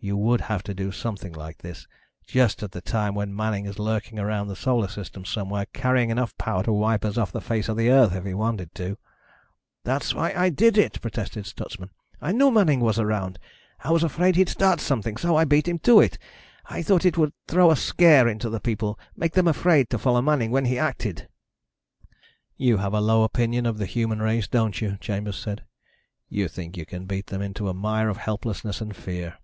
"You 0.00 0.16
would 0.16 0.42
have 0.42 0.62
to 0.62 0.74
do 0.74 0.92
something 0.92 1.32
like 1.32 1.58
this, 1.58 1.88
just 2.24 2.62
at 2.62 2.70
the 2.70 2.80
time 2.80 3.16
when 3.16 3.34
Manning 3.34 3.66
is 3.66 3.80
lurking 3.80 4.16
around 4.20 4.46
the 4.46 4.54
Solar 4.54 4.86
System 4.86 5.24
somewhere, 5.24 5.66
carrying 5.72 6.10
enough 6.10 6.38
power 6.38 6.62
to 6.62 6.72
wipe 6.72 7.04
us 7.04 7.18
off 7.18 7.32
the 7.32 7.40
face 7.40 7.68
of 7.68 7.76
the 7.76 7.90
Earth 7.90 8.14
if 8.14 8.22
he 8.24 8.32
wanted 8.32 8.72
to." 8.76 8.96
"That's 9.82 10.14
why 10.14 10.32
I 10.36 10.50
did 10.50 10.78
it," 10.78 11.00
protested 11.02 11.46
Stutsman. 11.46 11.90
"I 12.20 12.30
knew 12.30 12.52
Manning 12.52 12.78
was 12.78 13.00
around. 13.00 13.40
I 13.82 13.90
was 13.90 14.04
afraid 14.04 14.36
he'd 14.36 14.48
start 14.48 14.78
something, 14.78 15.16
so 15.16 15.34
I 15.34 15.44
beat 15.44 15.66
him 15.66 15.80
to 15.80 15.98
it. 15.98 16.16
I 16.66 16.80
thought 16.80 17.04
it 17.04 17.18
would 17.18 17.32
throw 17.48 17.72
a 17.72 17.76
scare 17.76 18.28
into 18.28 18.48
the 18.48 18.60
people, 18.60 19.00
make 19.16 19.32
them 19.32 19.48
afraid 19.48 19.90
to 19.90 19.98
follow 19.98 20.22
Manning 20.22 20.52
when 20.52 20.66
he 20.66 20.78
acted." 20.78 21.26
"You 22.56 22.76
have 22.76 22.94
a 22.94 23.00
low 23.00 23.24
opinion 23.24 23.66
of 23.66 23.78
the 23.78 23.86
human 23.86 24.22
race, 24.22 24.46
don't 24.46 24.80
you?" 24.80 24.96
Chambers 25.00 25.38
said. 25.38 25.64
"You 26.28 26.46
think 26.46 26.76
you 26.76 26.86
can 26.86 27.04
beat 27.06 27.26
them 27.26 27.42
into 27.42 27.68
a 27.68 27.74
mire 27.74 28.08
of 28.08 28.18
helplessness 28.18 28.80
and 28.80 28.94
fear." 28.94 29.38